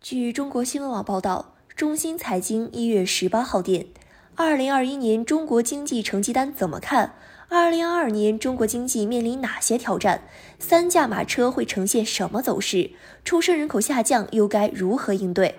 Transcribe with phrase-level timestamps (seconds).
[0.00, 3.86] 据中国新闻网报道，中新财经一月十八号电，
[4.36, 7.14] 二零二一年中国经济成绩单怎么看？
[7.48, 10.22] 二零二二年中国经济面临哪些挑战？
[10.60, 12.92] 三驾马车会呈现什么走势？
[13.24, 15.56] 出生人口下降又该如何应对？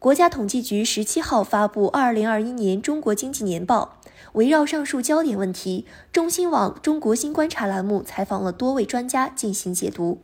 [0.00, 4.00] 国家统计局十七号发布二零二一年中国经济年报，
[4.32, 10.18] 围绕上述焦点问题，中新网中国新观察栏目采访了多位专家进行解读。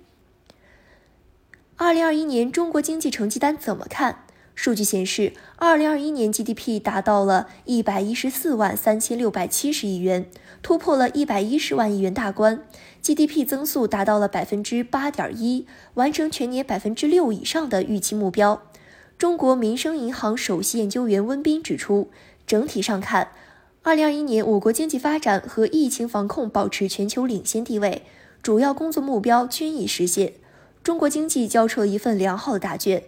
[1.77, 4.25] 二零二一年中国经济成绩单怎么看？
[4.55, 10.27] 数据显示，二零二一年 GDP 达到了一百一十四万三千六百七十亿元，
[10.63, 12.63] 突破了一百一十万亿元大关
[13.03, 18.63] ，GDP 增速达到了百分之八点一，完成全年百分之六以上的预期目标。
[19.17, 22.11] 中国民生银行首席研究员温彬指出，
[22.47, 23.29] 整体上看，
[23.83, 28.03] 二零二一年我国经济发展和疫情防控保持全球领先地位，
[28.43, 30.35] 主要工作目标均已实现。
[30.83, 33.05] 中国经济交出了一份良好的答卷。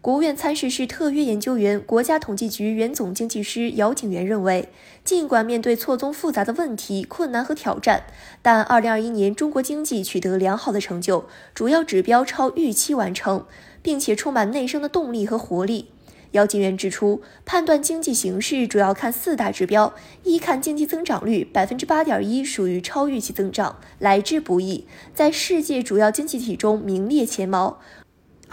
[0.00, 4.68] 国务院参事室特约研究员、国家统计局原总经济师姚景元认为，
[5.02, 8.02] 尽管面对错综复杂的问题、困难和挑战，
[8.42, 13.46] 但2021年中国经济取得良好的成就，主要指标超预期完成，
[13.80, 15.88] 并且充满内生的动力和活力。
[16.34, 27.78] 姚金元指出，判断经济形势主要看四大指标：一看经济增长率，百分之八点一属于超预期增长，来之不易，在世界主要经济体中名列前茅。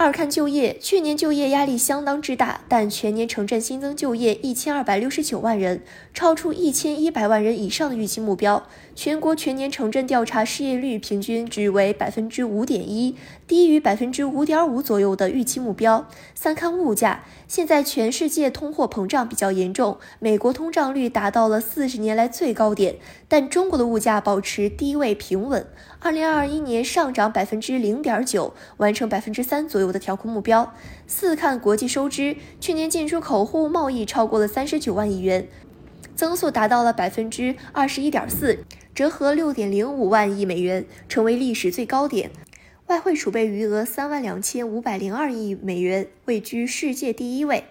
[0.01, 8.65] 二看就业，去年就业压力相当之大，但全年城镇新增就业一千二百六十九万人，超出一千一百万人以上的预期目标。
[8.95, 13.15] 全国全年城镇调查失业率平均值为百分之五点一，
[13.47, 16.07] 低于百分之五点五左右的预期目标。
[16.33, 22.95] 三看物价，现在全世界通货膨胀比较严重，美国通胀率达到了四十年来最高点，
[23.27, 25.67] 但中国的物价保持低位平稳。
[26.03, 30.73] 二零二一年上涨百分之零点九，完成百分之三左右的调控目标。
[31.05, 35.47] 四看国际收支，去年进出口货物贸易超过了三十九万亿元，
[36.15, 42.31] 增速达到了百分之二十一点四，折合六点零五万亿美元，成为历史最高点。
[42.87, 47.65] 外汇储备余额三万两千五百零二亿美元，位居世界第一位。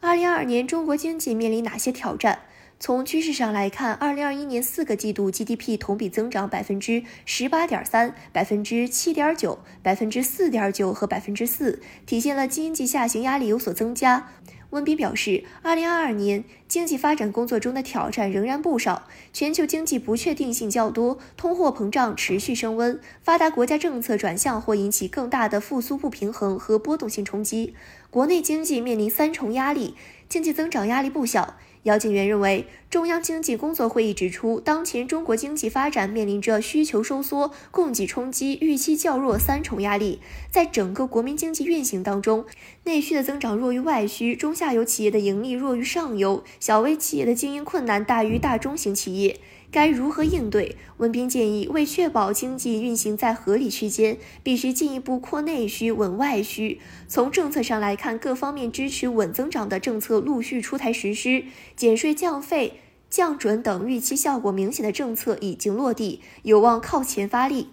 [0.00, 2.40] 二零二二年中国经济面临哪些挑战？
[2.80, 14.28] 从趋势上来看，二零二一年四个季度 GDP 同比增长百分之十八点三、百分之七点九、百分之四点九和百分之四，体现了经济下行压力有所增加。
[14.70, 27.74] 温彬表示，二零二二年经济发展工作中的挑战仍然不少，全球经济不确定性较多，通货膨胀持续升温，发达国家政策转向或引起更大的复苏不平衡和波动性冲击，
[28.08, 29.96] 国内经济面临三重压力，
[30.28, 31.56] 经济增长压力不小。
[31.88, 40.20] 姚景元认为，中央经济工作会议指出，当前中国经济发展面临着需求收缩、供给冲击、预期较弱三重压力。
[40.50, 42.44] 在整个国民经济运行当中，
[42.84, 49.40] 内需的增长弱于外需，中下游企业的盈利弱于上游，小微企业的经营困难大于大中型企业。
[49.70, 50.76] 该如何应对？
[50.96, 56.80] 文斌建议，为确保经济运行在合理区间，必须进一步扩内需、稳外需。
[57.06, 61.44] 从政策上来看，各方面支持稳增长的政策陆续出台实施，
[61.76, 62.80] 减税降费、
[63.10, 67.68] 降准等预期效果明显的政策已经落地，有望靠前发力。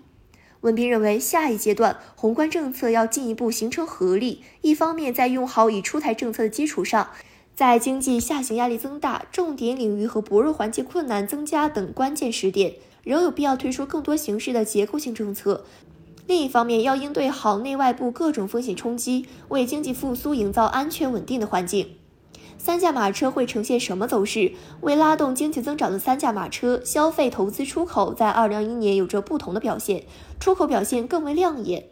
[0.62, 7.10] 文斌认为，下一阶段宏观政策要进一步形成合力，一方面在用好已出台政策的基础上。
[7.56, 12.74] 在经济下行压力增大、重点领域和薄弱环节困难增加等关键时点，
[13.06, 15.64] 仍有必要推出更多形式的结构性政策。
[16.28, 21.92] 另一方面，要应对好内外部各种风险冲击，为经济复苏营造安全稳定的环境。
[22.58, 24.52] 三驾马车会呈现什么走势？
[24.82, 30.04] 为拉动经济增长的三驾马车，消费、投资、出口在二零二一年有着不同的表现，
[30.42, 31.86] 出口表现更为亮眼。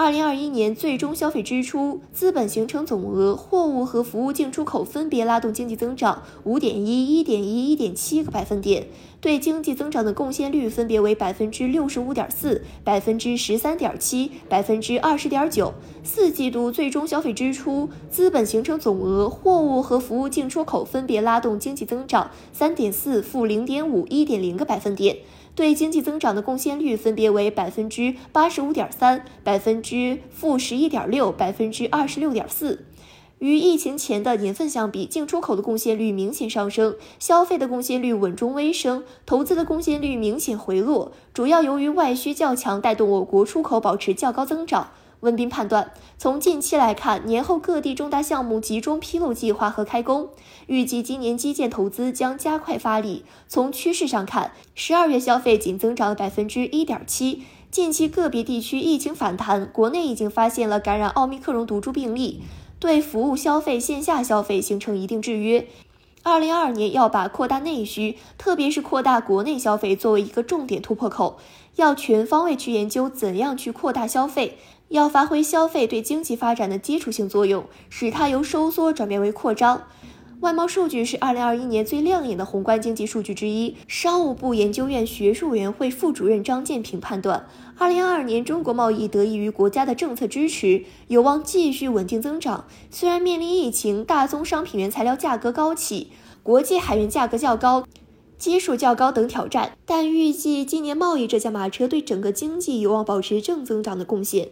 [0.00, 8.86] 二零二一年最终消费支出、资本形成总额、货物和服务进出口分别拉动经济增长五点一、一点一、一点七个百分点，
[9.20, 15.74] 对经济增长的贡献率分别为百分之六十五点四、百分之十三点七、百分之二十点九。
[16.04, 25.16] 四季度最终消费支出、资本形成总额、货物和服务进出口分别拉动经济增长三点四、负零点五、一点零个百分点。
[25.58, 32.84] 对经济增长的贡献率分别为百分之八十五点三、百分之负十一点六、百分之二十六点四。
[33.40, 44.92] 与疫情前的年份相比，进出口的贡献率明显上升，消费的贡献率稳中微升，投资的贡献率明显回落，主要由于外需较强带动我国出口保持较高增长。
[45.20, 50.28] 温彬判断，从近期来看，年后各地重大项目集中披露计划和开工，
[50.66, 53.24] 预计今年基建投资将加快发力。
[53.48, 62.42] 从趋势上看，十二月消费仅增长了百分之一点七，近期个别地区疫情反弹，国内已经发现了感染奥密克戎毒株病例，
[62.78, 65.66] 对服务消费、线下消费形成一定制约。
[66.24, 71.38] 二零二二年要把扩大内需，特别是扩大国内消费作为一个重点突破口，
[71.76, 79.82] 要全方位去研究怎样去扩大消费，要发挥消费对经济发展的基础性作用，使它由收缩转变为扩张。
[80.40, 83.74] 外贸数据是二零二一年最亮眼的宏观经济数据之一。
[83.88, 87.46] 商务部研究院学术委员会副主任张建平判断，
[87.76, 92.66] 二零二二年中国贸易得益于国家的政策支持，有望继续稳定增长。
[92.88, 96.12] 虽然面临疫情、大宗商品原材料价格高企、
[96.44, 97.84] 国际海运价格较高、
[98.38, 104.50] 基数较高等挑战，但预计今年贸易这驾马车对整个经济有望保持正增长的贡献。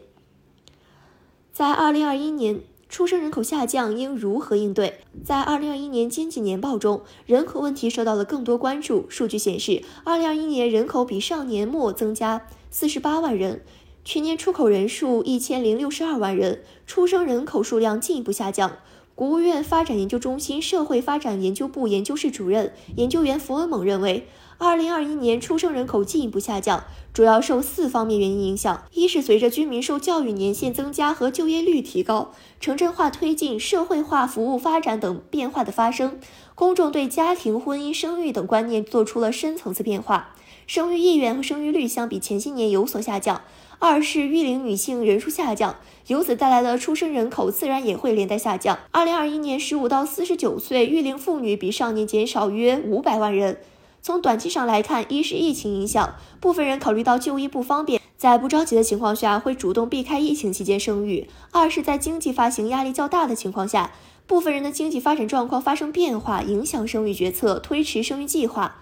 [1.56, 2.60] 在二零二一年。
[2.86, 5.00] 出生人口下降应如何应对？
[5.24, 9.06] 在二零二一年经济年报中，人口问题受到了更多关注。
[9.08, 13.62] 数据显示，二零二一年人口比上年末增加四十八万人，
[14.04, 18.76] 全年出口人数一千零六十二万人，出生人口数量进一步下降。
[19.16, 24.28] 国务院发展研究中心社会发展研究部研究室主任研究员符文猛认为。
[24.58, 36.18] 二零二一年出生人口进一步下降，主要受四方面原因影响：一是随着居民受教育年限增加和就业率提高，城镇化推进、社会化服务发展等变化的发生，
[36.54, 40.34] 公众对家庭、婚姻、生育等观念做出了深层次变化，
[40.66, 43.42] 生育意愿和生育率相比前些年有所下降；
[43.78, 45.76] 二是育龄女性人数下降，
[46.06, 48.78] 由此带来的出生人口自然也会连带下降。
[48.90, 53.58] 二零二一年十五到四十九岁育龄妇女比上年减少约五百万人。
[54.00, 63.90] 从短期上来看，一是疫情影响，部分人考虑到就医不方便，在不着急的情况下会主动避开疫情期间生育；二是，在经济发行压力较大的情况下，
[64.26, 68.76] 部分人的经济发展状况发生变化，影响生育决策，推迟生育计划。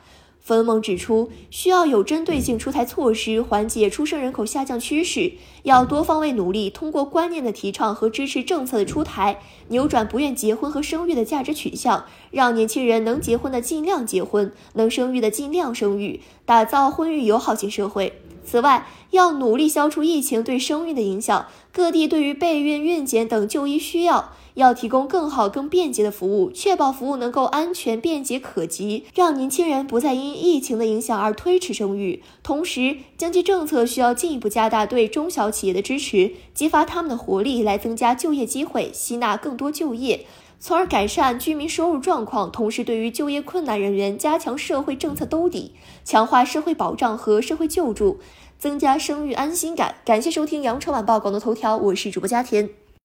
[0.44, 5.32] 冯梦指出，需要有针对性出台措施，缓解出生人口下降趋势，
[5.62, 18.20] 要多方位努力，通过观念的提倡和支持政策的出台，扭转不愿结婚和生育的价值取向，让年轻人能结婚的尽量结婚，能生育的尽量生育，打造婚育友好型社会。
[18.44, 24.32] 此外，要努力消除疫情对生育的影响，各地对于备孕、孕检等就医需要。
[24.55, 32.23] 要提供更好、更便捷的服务，确保服务能够安全、便捷、可及，让年轻人不再因疫情的影响而推迟生育。
[32.44, 40.25] 同时，经济政策需要进一步加大对中小企业的支持，激发他们的活力，来增加就业机会，吸纳更多就业，
[40.66, 42.50] 从而改善居民收入状况。
[42.50, 45.75] 同时，对于就业困难人员，加强社会政策兜底，
[46.06, 48.19] 强化社会保障和社会救助，
[48.58, 49.96] 增加生育安心感。
[50.06, 52.84] 感谢收听羊城晚报广东头条，我是主播佳田。